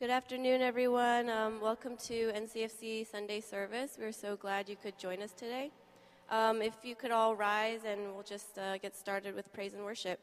Good 0.00 0.10
afternoon, 0.10 0.62
everyone. 0.62 1.30
Um, 1.30 1.60
welcome 1.60 1.96
to 2.08 2.32
NCFC 2.32 3.06
Sunday 3.08 3.40
service. 3.40 3.96
We're 3.96 4.10
so 4.10 4.34
glad 4.34 4.68
you 4.68 4.74
could 4.74 4.98
join 4.98 5.22
us 5.22 5.30
today. 5.30 5.70
Um, 6.28 6.60
if 6.60 6.74
you 6.82 6.96
could 6.96 7.12
all 7.12 7.36
rise, 7.36 7.82
and 7.86 8.12
we'll 8.12 8.24
just 8.24 8.58
uh, 8.58 8.78
get 8.78 8.96
started 8.96 9.36
with 9.36 9.52
praise 9.52 9.74
and 9.74 9.84
worship. 9.84 10.18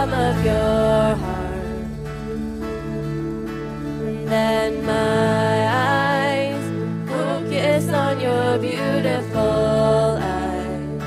from 0.00 0.14
of 0.14 0.44
your 0.44 1.14
heart. 1.22 1.50
Then 4.32 4.84
my 4.86 5.56
eyes 5.68 6.64
focus 7.10 7.88
on 7.90 8.20
your 8.20 8.58
beautiful 8.58 10.18
eyes. 10.38 11.02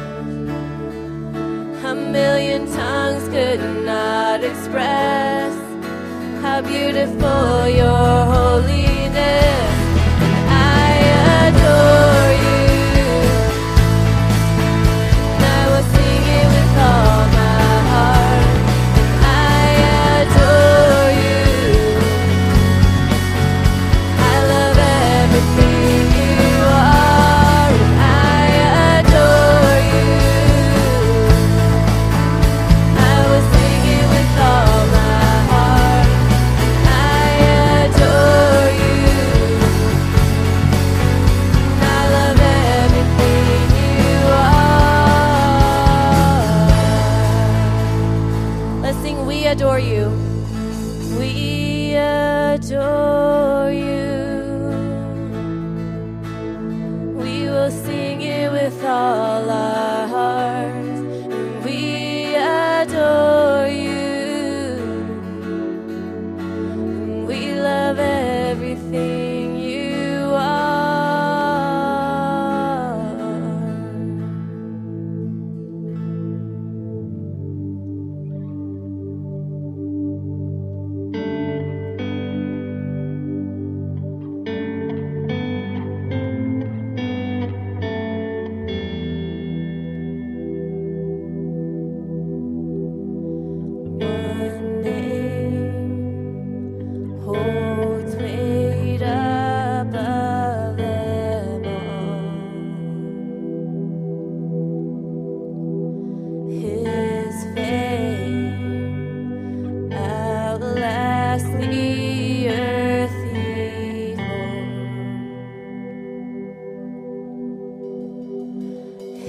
A 1.92 1.96
million 1.96 2.72
tongues 2.72 3.28
could 3.30 3.62
not 3.84 4.44
express 4.44 5.54
how 6.44 6.62
beautiful 6.62 7.68
your 7.68 8.16
holiness. 8.36 9.73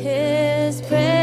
his 0.05 0.83
prayer. 0.83 1.14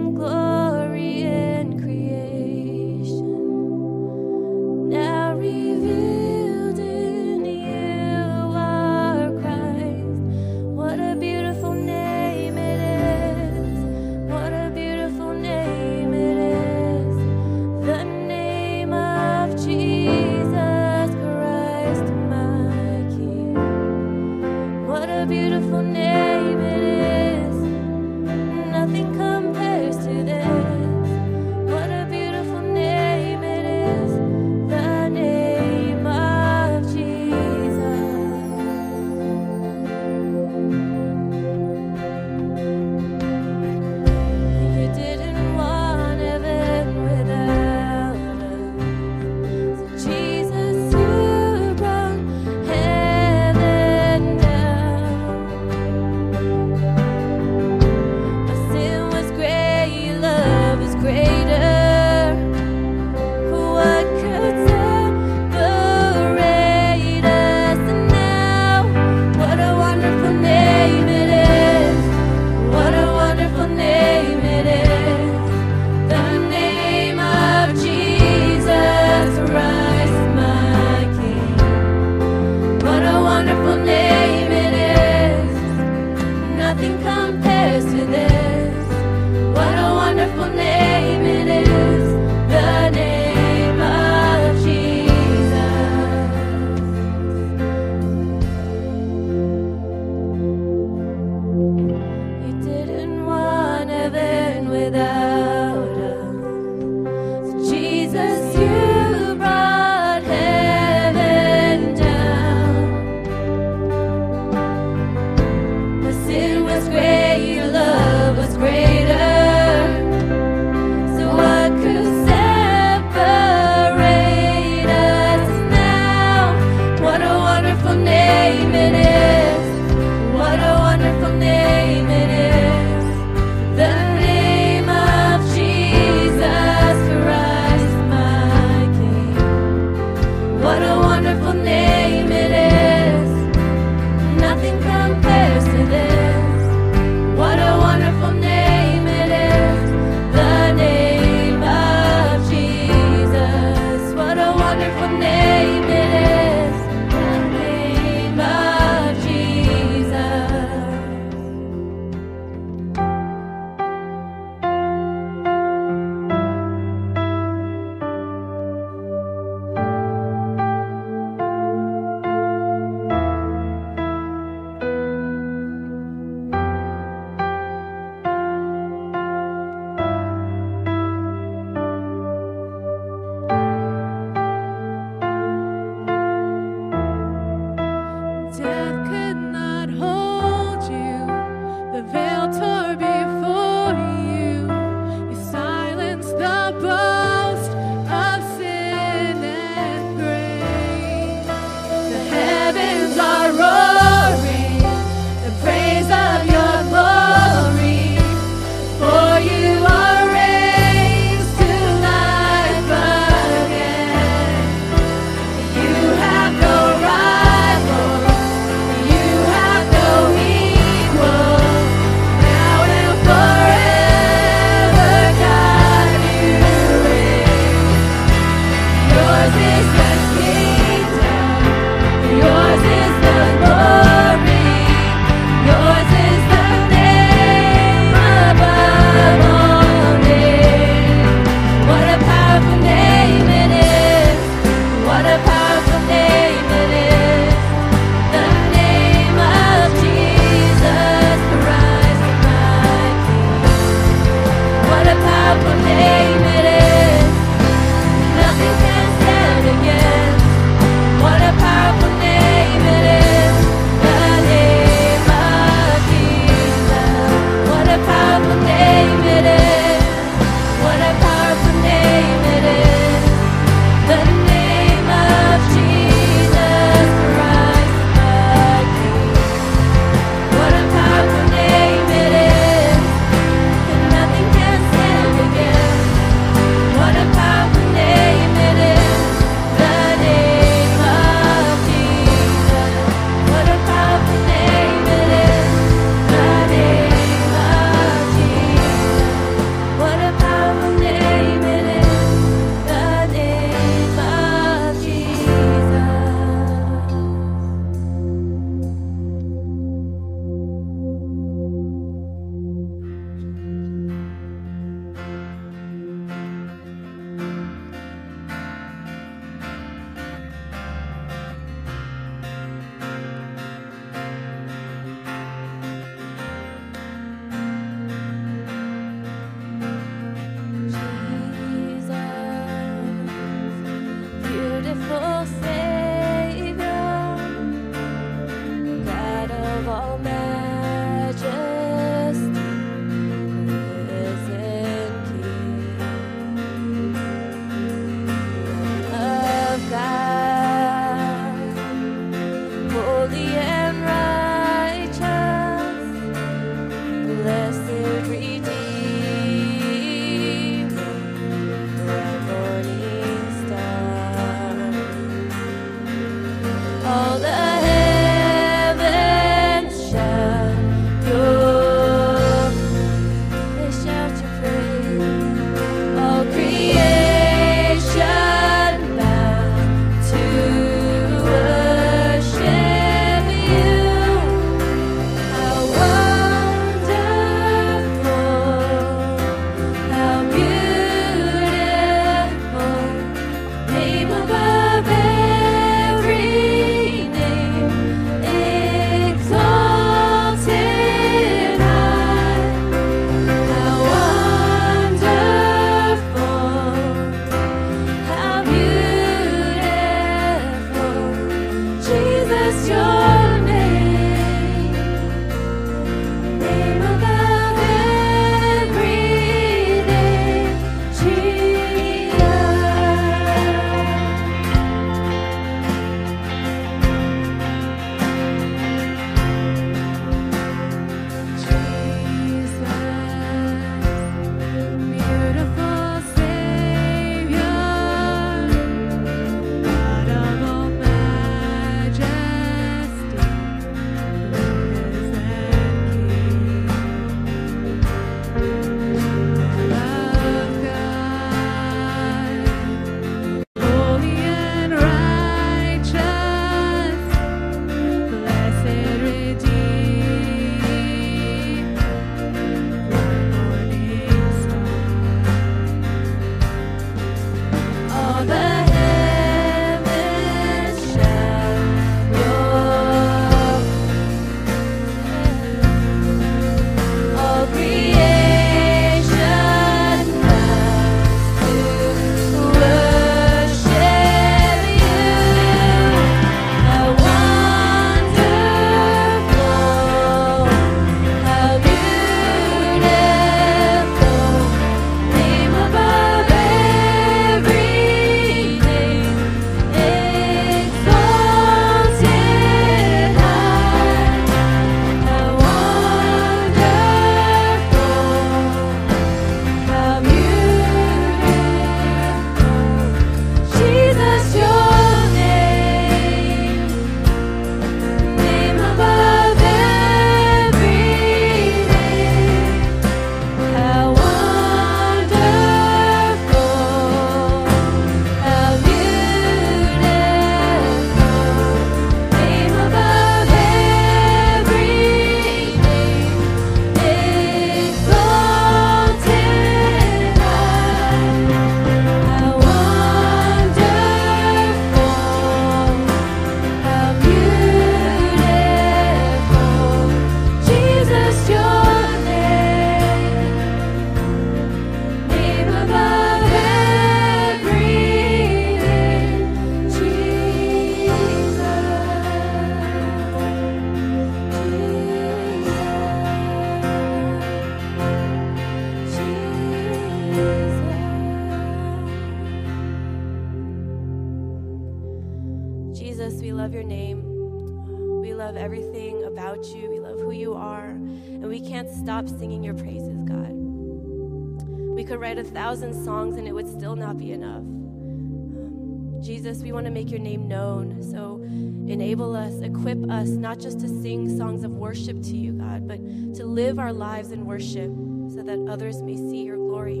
Everything 578.64 579.24
about 579.24 579.62
you. 579.66 579.90
We 579.90 580.00
love 580.00 580.18
who 580.18 580.30
you 580.30 580.54
are. 580.54 580.88
And 580.88 581.46
we 581.46 581.60
can't 581.60 581.90
stop 581.90 582.26
singing 582.28 582.64
your 582.64 582.72
praises, 582.72 583.20
God. 583.24 583.50
We 583.52 585.04
could 585.04 585.20
write 585.20 585.38
a 585.38 585.44
thousand 585.44 585.92
songs 586.02 586.36
and 586.36 586.48
it 586.48 586.52
would 586.52 586.66
still 586.66 586.96
not 586.96 587.18
be 587.18 587.32
enough. 587.32 587.58
Um, 587.58 589.20
Jesus, 589.22 589.58
we 589.58 589.72
want 589.72 589.84
to 589.84 589.92
make 589.92 590.10
your 590.10 590.20
name 590.20 590.48
known. 590.48 591.02
So 591.02 591.42
enable 591.86 592.34
us, 592.34 592.54
equip 592.62 593.10
us, 593.10 593.28
not 593.28 593.60
just 593.60 593.80
to 593.80 593.88
sing 593.88 594.34
songs 594.34 594.64
of 594.64 594.70
worship 594.70 595.20
to 595.24 595.36
you, 595.36 595.52
God, 595.52 595.86
but 595.86 595.98
to 596.36 596.46
live 596.46 596.78
our 596.78 596.92
lives 596.92 597.32
in 597.32 597.44
worship 597.44 597.90
so 598.34 598.42
that 598.42 598.66
others 598.66 599.02
may 599.02 599.16
see 599.16 599.42
your 599.42 599.58
glory. 599.58 600.00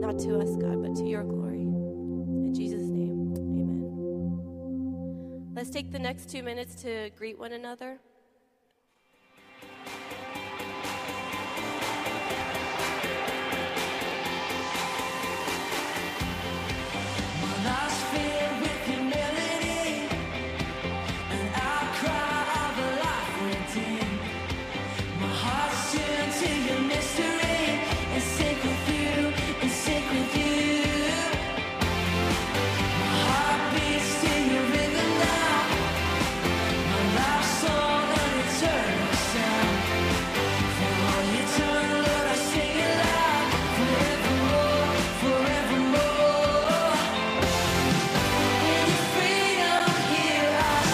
Not 0.00 0.18
to 0.20 0.38
us, 0.40 0.56
God, 0.56 0.82
but 0.82 0.96
to 0.96 1.04
your 1.04 1.24
glory. 1.24 1.41
Take 5.72 5.90
the 5.90 5.98
next 5.98 6.28
two 6.28 6.42
minutes 6.42 6.74
to 6.82 7.08
greet 7.16 7.38
one 7.38 7.52
another. 7.52 7.98